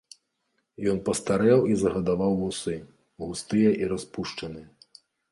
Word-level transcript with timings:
Ён 0.91 0.97
пастарэў 1.09 1.59
і 1.73 1.75
загадаваў 1.81 2.33
вусы, 2.39 2.75
густыя 3.25 3.75
і 3.83 3.91
распушаныя. 3.93 4.67